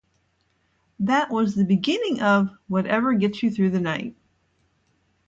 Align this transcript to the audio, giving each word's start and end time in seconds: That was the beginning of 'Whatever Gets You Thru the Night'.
That 1.01 1.29
was 1.29 1.53
the 1.53 1.63
beginning 1.63 2.23
of 2.23 2.49
'Whatever 2.67 3.13
Gets 3.13 3.43
You 3.43 3.51
Thru 3.51 3.69
the 3.69 3.79
Night'. 3.79 4.15